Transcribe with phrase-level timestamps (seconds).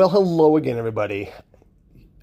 [0.00, 1.28] Well, hello again, everybody.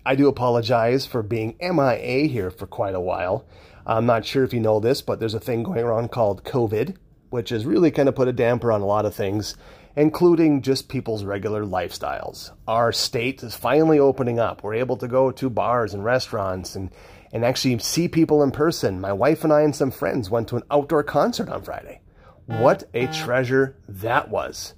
[0.03, 3.45] I do apologize for being MIA here for quite a while.
[3.85, 6.97] I'm not sure if you know this, but there's a thing going around called COVID,
[7.29, 9.55] which has really kind of put a damper on a lot of things,
[9.95, 12.49] including just people's regular lifestyles.
[12.67, 14.63] Our state is finally opening up.
[14.63, 16.89] We're able to go to bars and restaurants and,
[17.31, 18.99] and actually see people in person.
[18.99, 22.01] My wife and I and some friends went to an outdoor concert on Friday.
[22.47, 24.73] What a treasure that was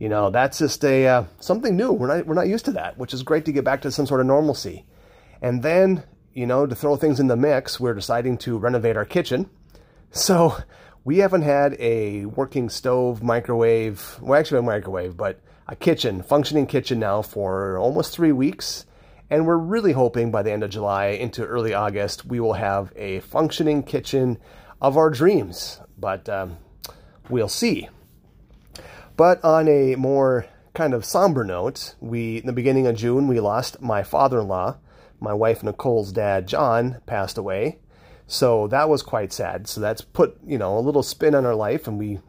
[0.00, 1.92] you know, that's just a uh, something new.
[1.92, 4.06] We're not we're not used to that, which is great to get back to some
[4.06, 4.86] sort of normalcy.
[5.42, 9.04] And then, you know, to throw things in the mix, we're deciding to renovate our
[9.04, 9.50] kitchen.
[10.10, 10.56] So
[11.04, 16.66] we haven't had a working stove, microwave, well, actually a microwave, but a kitchen, functioning
[16.66, 18.86] kitchen now for almost three weeks.
[19.28, 22.90] And we're really hoping by the end of July into early August, we will have
[22.96, 24.38] a functioning kitchen
[24.80, 25.78] of our dreams.
[25.98, 26.56] But um,
[27.28, 27.88] we'll see.
[29.20, 33.38] But on a more kind of somber note, we in the beginning of June we
[33.38, 34.78] lost my father-in-law.
[35.20, 37.80] My wife Nicole's dad, John, passed away.
[38.26, 39.68] So that was quite sad.
[39.68, 42.20] So that's put, you know, a little spin on our life and we,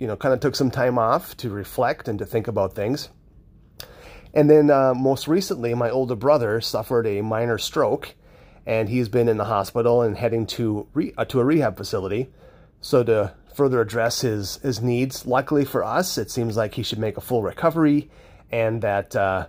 [0.00, 3.10] you know, kind of took some time off to reflect and to think about things.
[4.34, 8.16] And then uh, most recently, my older brother suffered a minor stroke
[8.66, 12.28] and he's been in the hospital and heading to, re- uh, to a rehab facility.
[12.80, 15.26] So to further address his, his needs.
[15.26, 18.10] Luckily for us, it seems like he should make a full recovery
[18.50, 19.46] and that uh,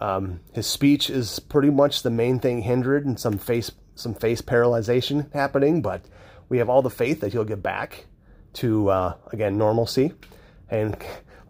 [0.00, 4.42] um, his speech is pretty much the main thing hindered and some face, some face
[4.42, 6.04] paralyzation happening, but
[6.48, 8.06] we have all the faith that he'll get back
[8.54, 10.12] to, uh, again, normalcy.
[10.70, 10.96] And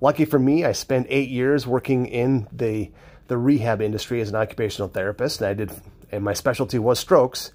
[0.00, 2.90] lucky for me, I spent eight years working in the,
[3.28, 5.72] the rehab industry as an occupational therapist, and I did,
[6.12, 7.52] and my specialty was strokes.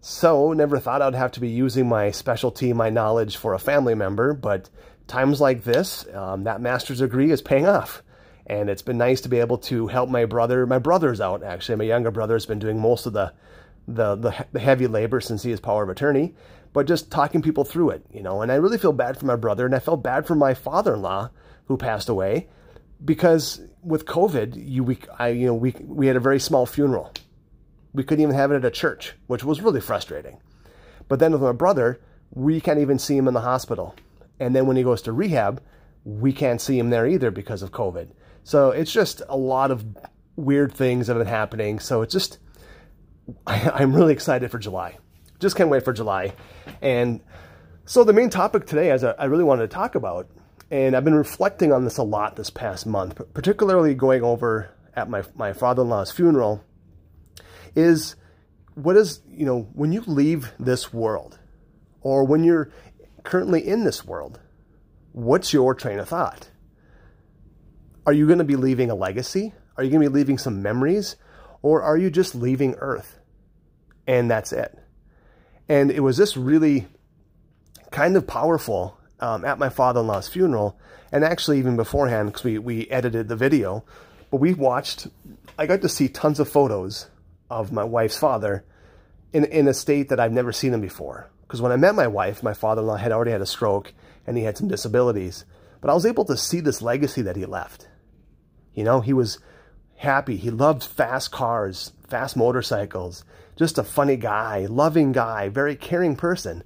[0.00, 3.96] So, never thought I'd have to be using my specialty, my knowledge for a family
[3.96, 4.70] member, but
[5.08, 8.02] times like this, um, that master's degree is paying off.
[8.46, 10.66] And it's been nice to be able to help my brother.
[10.66, 11.76] My brother's out, actually.
[11.76, 13.32] My younger brother's been doing most of the,
[13.88, 16.34] the, the, the heavy labor since he is power of attorney,
[16.72, 18.40] but just talking people through it, you know.
[18.40, 21.30] And I really feel bad for my brother, and I felt bad for my father-in-law
[21.66, 22.48] who passed away
[23.04, 27.12] because with COVID, you, we, I, you know, we, we had a very small funeral
[27.92, 30.38] we couldn't even have it at a church, which was really frustrating.
[31.08, 32.00] But then with my brother,
[32.30, 33.94] we can't even see him in the hospital.
[34.38, 35.62] And then when he goes to rehab,
[36.04, 38.08] we can't see him there either because of COVID.
[38.44, 39.84] So it's just a lot of
[40.36, 41.80] weird things that have been happening.
[41.80, 42.38] So it's just,
[43.46, 44.98] I, am really excited for July.
[45.40, 46.34] Just can't wait for July.
[46.80, 47.20] And
[47.84, 50.28] so the main topic today, as I really wanted to talk about,
[50.70, 55.08] and I've been reflecting on this a lot this past month, particularly going over at
[55.08, 56.62] my, my father-in-law's funeral
[57.78, 58.16] is
[58.74, 61.38] what is, you know, when you leave this world
[62.00, 62.70] or when you're
[63.22, 64.40] currently in this world,
[65.12, 66.50] what's your train of thought?
[68.06, 69.54] Are you going to be leaving a legacy?
[69.76, 71.16] Are you going to be leaving some memories?
[71.62, 73.18] Or are you just leaving Earth?
[74.06, 74.76] And that's it.
[75.68, 76.86] And it was just really
[77.90, 80.78] kind of powerful um, at my father-in-law's funeral,
[81.10, 83.84] and actually even beforehand, because we, we edited the video,
[84.30, 85.08] but we watched,
[85.58, 87.08] I got to see tons of photos
[87.50, 88.64] of my wife's father
[89.32, 91.30] in, in a state that I've never seen him before.
[91.42, 93.92] Because when I met my wife, my father-in-law had already had a stroke
[94.26, 95.44] and he had some disabilities.
[95.80, 97.88] But I was able to see this legacy that he left.
[98.74, 99.38] You know, he was
[99.96, 100.36] happy.
[100.36, 103.24] He loved fast cars, fast motorcycles,
[103.56, 106.62] just a funny guy, loving guy, very caring person.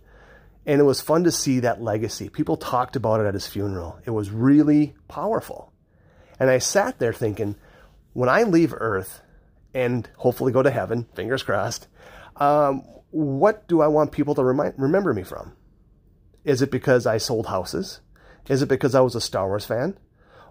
[0.66, 2.28] And it was fun to see that legacy.
[2.28, 3.98] People talked about it at his funeral.
[4.04, 5.72] It was really powerful.
[6.38, 7.56] And I sat there thinking,
[8.12, 9.22] when I leave Earth,
[9.74, 11.88] and hopefully go to heaven, fingers crossed,
[12.36, 15.52] um, what do I want people to remind, remember me from?
[16.44, 18.00] Is it because I sold houses?
[18.48, 19.98] Is it because I was a Star Wars fan?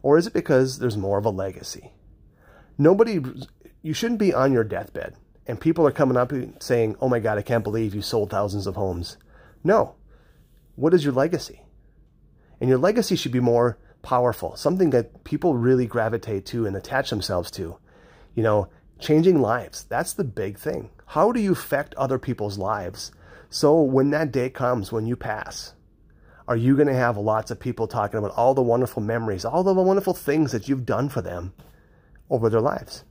[0.02, 1.92] Or is it because there's more of a legacy?
[2.78, 3.20] Nobody,
[3.82, 5.16] you shouldn't be on your deathbed
[5.48, 8.68] and people are coming up saying, oh my God, I can't believe you sold thousands
[8.68, 9.18] of homes.
[9.64, 9.96] No.
[10.76, 11.64] What is your legacy?
[12.60, 17.10] And your legacy should be more powerful, something that people really gravitate to and attach
[17.10, 17.78] themselves to.
[18.36, 18.70] You know,
[19.02, 19.84] changing lives.
[19.84, 20.90] That's the big thing.
[21.08, 23.12] How do you affect other people's lives?
[23.50, 25.74] So when that day comes, when you pass,
[26.48, 29.64] are you going to have lots of people talking about all the wonderful memories, all
[29.64, 31.54] the wonderful things that you've done for them
[32.30, 33.04] over their lives?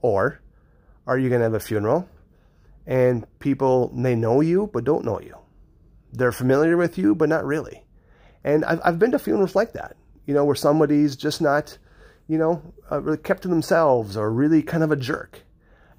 [0.00, 0.40] Or
[1.06, 2.08] are you going to have a funeral
[2.86, 5.36] and people, they know you but don't know you?
[6.12, 7.84] They're familiar with you but not really.
[8.44, 9.96] And I've, I've been to funerals like that,
[10.26, 11.78] you know, where somebody's just not
[12.32, 15.42] you know, uh, really kept to themselves or really kind of a jerk.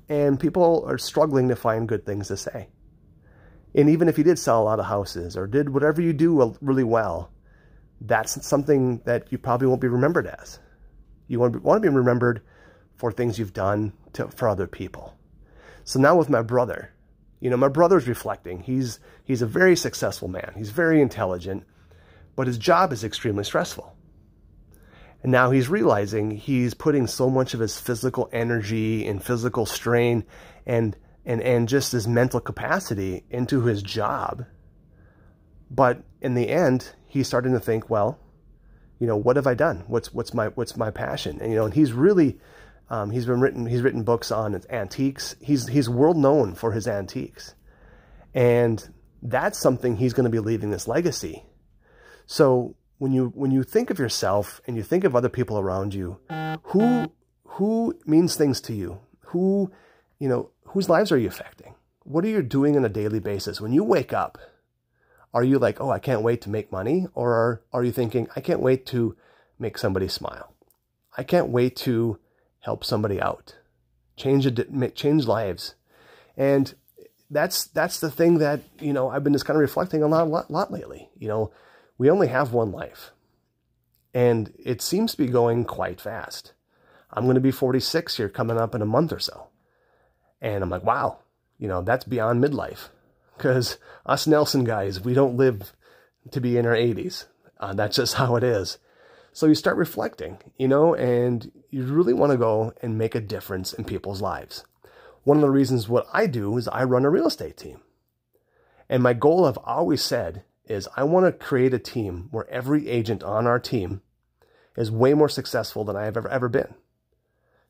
[0.09, 2.69] And people are struggling to find good things to say.
[3.75, 6.57] And even if you did sell a lot of houses or did whatever you do
[6.59, 7.29] really well,
[8.01, 10.57] that's something that you probably won't be remembered as.
[11.27, 12.41] You want to be, want to be remembered
[12.95, 15.15] for things you've done to, for other people.
[15.83, 16.91] So now with my brother,
[17.41, 18.63] you know, my brother's reflecting.
[18.63, 20.53] He's he's a very successful man.
[20.57, 21.63] He's very intelligent,
[22.35, 23.95] but his job is extremely stressful.
[25.23, 30.25] And now he's realizing he's putting so much of his physical energy and physical strain
[30.65, 34.45] and and and just his mental capacity into his job.
[35.71, 38.19] But in the end, he's starting to think, well,
[38.99, 39.85] you know, what have I done?
[39.87, 41.39] What's what's my what's my passion?
[41.41, 42.37] And you know, and he's really
[42.89, 45.37] um, he's been written he's written books on antiques.
[45.39, 47.55] He's he's world known for his antiques,
[48.33, 48.85] and
[49.21, 51.43] that's something he's going to be leaving this legacy.
[52.25, 55.93] So when you when you think of yourself and you think of other people around
[55.93, 56.17] you,
[56.63, 57.11] who
[57.43, 58.97] who means things to you?
[59.31, 59.73] Who
[60.19, 61.75] you know whose lives are you affecting?
[62.03, 64.37] What are you doing on a daily basis when you wake up?
[65.33, 67.07] Are you like, oh, I can't wait to make money?
[67.13, 69.17] Or are, are you thinking, I can't wait to
[69.59, 70.53] make somebody smile?
[71.17, 72.19] I can't wait to
[72.59, 73.55] help somebody out,
[74.15, 74.51] change, a,
[74.91, 75.73] change lives.
[76.37, 76.75] And
[77.31, 80.29] that's, that's the thing that, you know, I've been just kind of reflecting a lot,
[80.29, 81.09] lot, lot lately.
[81.17, 81.51] You know,
[81.97, 83.11] we only have one life
[84.13, 86.53] and it seems to be going quite fast.
[87.11, 89.49] I'm going to be 46 here coming up in a month or so.
[90.41, 91.19] And I'm like, wow,
[91.57, 92.89] you know, that's beyond midlife
[93.37, 95.73] because us Nelson guys, we don't live
[96.31, 97.25] to be in our 80s.
[97.59, 98.77] Uh, that's just how it is.
[99.31, 103.21] So you start reflecting, you know, and you really want to go and make a
[103.21, 104.63] difference in people's lives.
[105.23, 107.79] One of the reasons what I do is I run a real estate team.
[108.89, 112.87] And my goal I've always said is I want to create a team where every
[112.87, 114.01] agent on our team
[114.77, 116.73] is way more successful than I have ever, ever been.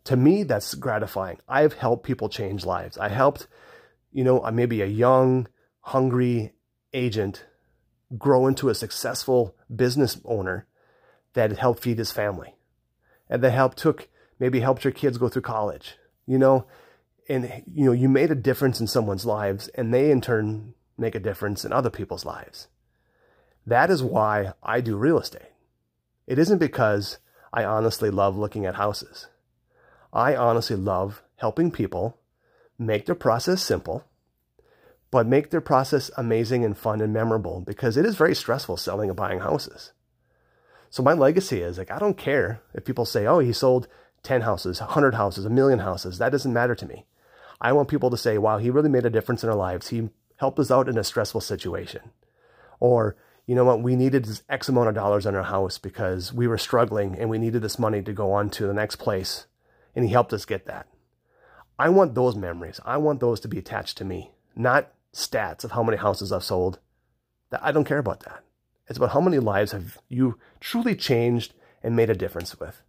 [0.06, 1.40] To me, that's gratifying.
[1.48, 2.98] I've helped people change lives.
[2.98, 3.48] I helped,
[4.12, 5.48] you know, I maybe a young,
[5.82, 6.54] hungry
[6.94, 7.46] agent
[8.18, 10.68] grow into a successful business owner
[11.34, 12.56] that helped feed his family
[13.30, 14.08] and that helped took
[14.40, 15.98] maybe helped your kids go through college
[16.28, 16.66] you know
[17.28, 21.16] and you know you made a difference in someone's lives and they in turn make
[21.16, 22.68] a difference in other people's lives
[23.66, 25.52] that is why i do real estate
[26.28, 27.18] it isn't because
[27.52, 29.28] i honestly love looking at houses
[30.12, 32.18] i honestly love helping people
[32.78, 34.06] make their process simple
[35.14, 39.12] but make their process amazing and fun and memorable because it is very stressful selling
[39.12, 39.92] and buying houses.
[40.90, 43.88] So my legacy is like, I don't care if people say, oh, he sold
[44.24, 46.18] 10 houses, 100 houses, a million houses.
[46.18, 47.06] That doesn't matter to me.
[47.62, 49.90] I want people to say, wow, he really made a difference in our lives.
[49.90, 52.10] He helped us out in a stressful situation.
[52.80, 53.16] Or,
[53.46, 56.48] you know what, we needed this X amount of dollars on our house because we
[56.48, 59.48] were struggling and we needed this money to go on to the next place.
[59.96, 60.88] And he helped us get that.
[61.78, 62.80] I want those memories.
[62.86, 66.44] I want those to be attached to me, not stats of how many houses I've
[66.44, 66.80] sold.
[67.50, 68.44] That I don't care about that.
[68.88, 71.54] It's about how many lives have you truly changed
[71.84, 72.82] and made a difference with.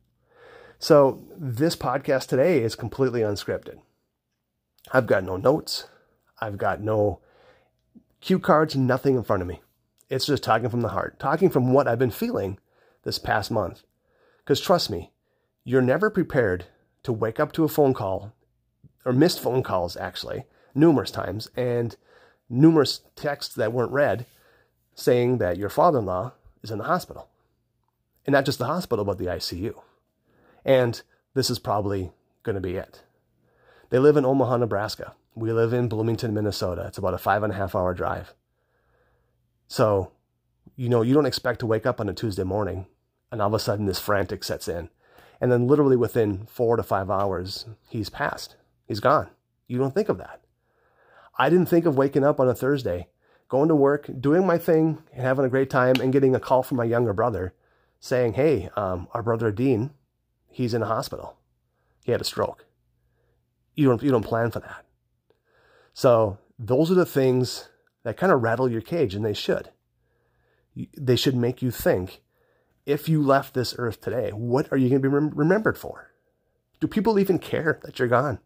[0.79, 3.79] So this podcast today is completely unscripted.
[4.93, 5.89] I've got no notes.
[6.41, 7.21] I've got no
[8.21, 9.61] cue cards, nothing in front of me.
[10.09, 12.59] It's just talking from the heart, talking from what I've been feeling
[13.05, 13.83] this past month.
[14.39, 15.13] Because trust me,
[15.65, 16.67] you're never prepared
[17.05, 18.33] to wake up to a phone call
[19.05, 21.97] or missed phone calls, actually, numerous times, and
[22.49, 24.27] numerous texts that weren't read
[24.95, 27.29] saying that your father in law is in the hospital.
[28.27, 29.75] And not just the hospital, but the ICU.
[30.65, 31.03] And
[31.35, 32.13] this is probably
[32.43, 33.03] going to be it.
[33.91, 35.15] They live in Omaha, Nebraska.
[35.35, 36.85] We live in Bloomington, Minnesota.
[36.87, 38.35] It's about a five and a half hour drive.
[39.69, 40.13] So,
[40.77, 42.87] you know, you don't expect to wake up on a Tuesday morning
[43.31, 44.89] and all of a sudden this frantic sets in.
[45.41, 48.57] And then literally within four to five hours, he's passed.
[48.87, 49.29] He's gone.
[49.67, 50.41] You don't think of that.
[51.39, 53.09] I didn't think of waking up on a Thursday,
[53.49, 56.63] going to work, doing my thing, and having a great time, and getting a call
[56.63, 57.55] from my younger brother
[57.99, 59.91] saying, Hey, um, our brother Dean,
[60.49, 61.37] he's in a hospital.
[62.05, 62.67] He had a stroke.
[63.75, 64.85] You don't, you don't plan for that.
[65.93, 67.69] So those are the things
[68.05, 69.71] that kind of rattle your cage, and they should.
[70.97, 72.23] They should make you think
[72.87, 76.11] if you left this earth today, what are you going to be remembered for?
[76.81, 78.39] Do people even care that you're gone?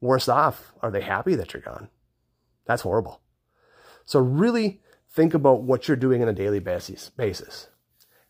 [0.00, 1.88] Worse off, are they happy that you're gone?
[2.66, 3.20] That's horrible.
[4.04, 7.10] So really think about what you're doing on a daily basis.
[7.10, 7.68] basis.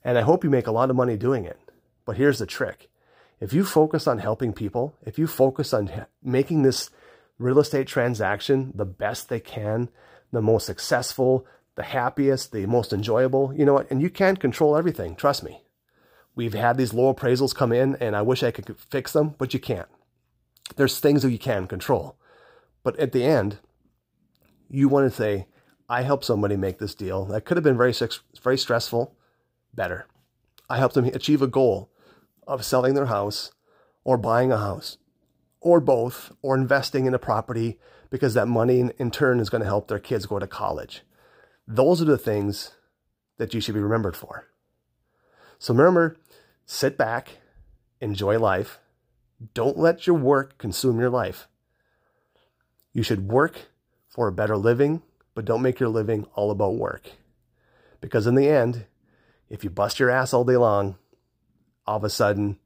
[0.04, 1.58] And I hope you make a lot of money doing it.
[2.04, 2.88] But here's the trick.
[3.40, 6.90] If you focus on helping people, if you focus on making this
[7.38, 9.88] real estate transaction the best they can,
[10.32, 13.90] the most successful, the happiest, the most enjoyable, you know what?
[13.90, 15.14] And you can't control everything.
[15.14, 15.62] Trust me.
[16.34, 19.54] We've had these low appraisals come in and I wish I could fix them, but
[19.54, 19.88] you can't
[20.76, 22.16] there's things that you can control.
[22.82, 23.58] But at the end,
[24.68, 25.46] you want to say,
[25.88, 27.94] I helped somebody make this deal that could have been very,
[28.42, 29.16] very stressful,
[29.74, 30.06] better.
[30.68, 31.90] I helped them achieve a goal
[32.46, 33.52] of selling their house
[34.04, 34.98] or buying a house
[35.60, 37.78] or both or investing in a property
[38.10, 41.02] because that money in, turn is going to help their kids go to college.
[41.66, 42.72] Those are the things
[43.36, 44.46] that you should be remembered for.
[45.58, 46.16] So remember,
[46.64, 47.38] sit back,
[48.00, 48.78] enjoy life.
[49.54, 51.48] Don't let your work consume your life.
[52.92, 53.68] You should work
[54.08, 55.02] for a better living,
[55.34, 57.10] but don't make your living all about work.
[58.00, 58.86] Because in the end,
[59.48, 60.96] if you bust your ass all day long,
[61.86, 62.58] all of a sudden,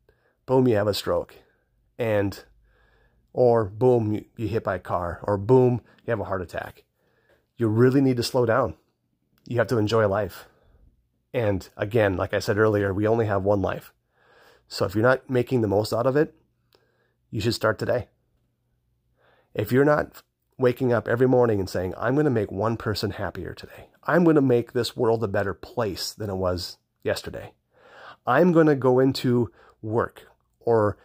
[0.47, 1.35] boom, you have a stroke.
[1.99, 2.43] And,
[3.33, 6.85] or boom, you, you hit by a car, or boom, you have a heart attack.
[7.57, 8.75] You really need to slow down.
[9.47, 10.47] You have to enjoy life.
[11.35, 13.93] And again, like I said earlier, we only have one life.
[14.69, 16.35] So if you're not making the most out of it,
[17.31, 18.09] you should start today.
[19.55, 20.23] If you're not
[20.59, 24.25] waking up every morning and saying, I'm going to make one person happier today, I'm
[24.25, 27.53] going to make this world a better place than it was yesterday,
[28.27, 30.29] I'm going to go into work
[30.61, 30.97] or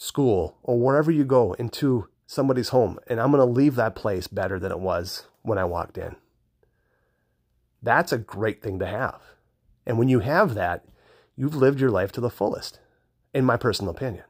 [0.00, 4.26] school or wherever you go into somebody's home and I'm going to leave that place
[4.26, 6.16] better than it was when I walked in.
[7.82, 9.20] That's a great thing to have.
[9.86, 10.84] And when you have that,
[11.36, 12.78] you've lived your life to the fullest,
[13.34, 14.24] in my personal opinion.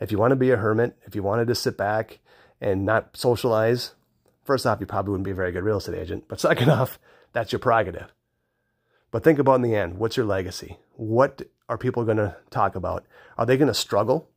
[0.00, 2.20] If you want to be a hermit, if you wanted to sit back
[2.60, 3.92] and not socialize,
[4.44, 6.24] first off, you probably wouldn't be a very good real estate agent.
[6.28, 6.98] But second off,
[7.32, 8.12] that's your prerogative.
[9.10, 10.78] But think about in the end, what's your legacy?
[10.92, 13.04] What are people going to talk about?
[13.36, 14.28] Are they going to struggle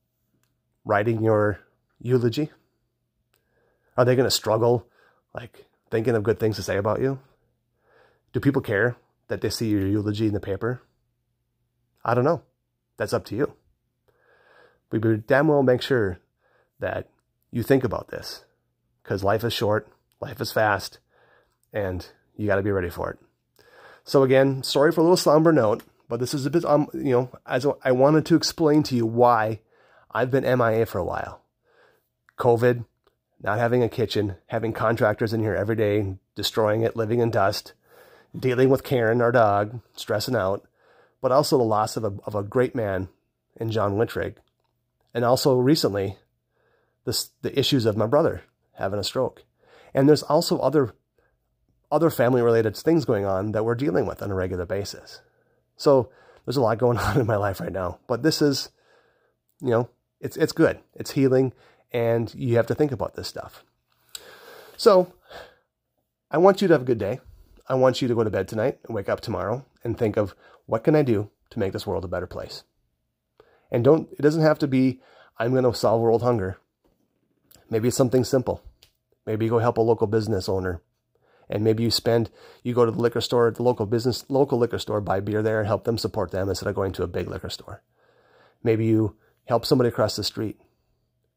[0.85, 1.59] writing your
[1.99, 2.49] eulogy?
[3.97, 4.87] Are they going to struggle
[5.33, 7.19] like thinking of good things to say about you?
[8.31, 8.95] Do people care
[9.27, 10.81] that they see your eulogy in the paper?
[12.03, 12.41] I don't know.
[12.97, 13.53] That's up to you.
[14.89, 16.19] But we damn well make sure
[16.79, 17.09] that
[17.51, 18.43] you think about this
[19.01, 19.87] because life is short,
[20.19, 20.99] life is fast,
[21.71, 23.19] and you got to be ready for it.
[24.03, 27.11] So again, sorry for a little somber note, but this is a bit, um, you
[27.11, 29.61] know, as I wanted to explain to you why
[30.13, 31.41] I've been MIA for a while.
[32.37, 32.85] COVID,
[33.41, 37.73] not having a kitchen, having contractors in here every day, destroying it, living in dust,
[38.37, 40.67] dealing with Karen, our dog, stressing out,
[41.21, 43.09] but also the loss of a, of a great man
[43.55, 44.35] in John Wintrig.
[45.13, 46.17] And also recently,
[47.05, 48.43] this, the issues of my brother
[48.73, 49.43] having a stroke.
[49.93, 50.93] And there's also other,
[51.91, 55.21] other family related things going on that we're dealing with on a regular basis.
[55.75, 56.09] So
[56.45, 58.69] there's a lot going on in my life right now, but this is,
[59.61, 59.89] you know,
[60.19, 60.79] it's, it's good.
[60.93, 61.53] It's healing
[61.91, 63.63] and you have to think about this stuff.
[64.77, 65.13] So
[66.31, 67.19] I want you to have a good day.
[67.67, 70.35] I want you to go to bed tonight and wake up tomorrow and think of
[70.65, 72.63] what can I do to make this world a better place?
[73.71, 75.01] And don't, it doesn't have to be,
[75.37, 76.57] I'm going to solve world hunger.
[77.69, 78.61] Maybe it's something simple.
[79.25, 80.81] Maybe you go help a local business owner.
[81.49, 82.29] And maybe you spend,
[82.63, 85.59] you go to the liquor store, the local business, local liquor store, buy beer there
[85.59, 87.83] and help them support them instead of going to a big liquor store.
[88.63, 90.59] Maybe you help somebody across the street.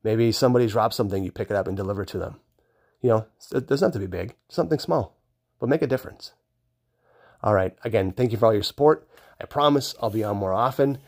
[0.02, 2.40] Maybe somebody drops something, you pick it up and deliver it to them.
[3.02, 5.16] You know, it doesn't have to be big, something small
[5.58, 6.32] but make a difference.
[7.42, 7.76] All right.
[7.84, 9.08] Again, thank you for all your support.
[9.40, 10.98] I promise I'll be on more often.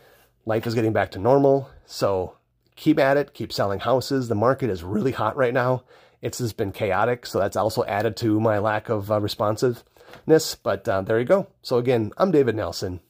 [0.45, 1.71] Life is getting back to normal.
[1.87, 2.37] So
[2.76, 3.35] keep at it.
[3.35, 4.28] Keep selling houses.
[4.28, 5.85] The market is really hot right now.
[6.21, 7.26] It's just been chaotic.
[7.26, 10.55] So that's also added to my lack of uh, responsiveness.
[10.62, 11.49] But uh, there you go.
[11.62, 13.00] So again, I'm David Nelson,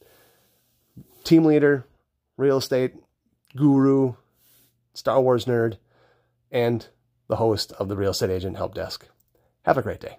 [1.24, 1.86] team leader,
[2.36, 2.94] real estate
[3.58, 4.14] guru,
[4.94, 5.78] Star Wars nerd,
[6.50, 6.86] and
[7.28, 9.06] the host of the Real Estate Agent Help Desk.
[9.62, 10.18] Have a great day.